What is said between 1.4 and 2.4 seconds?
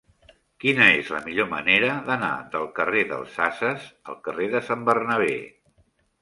manera d'anar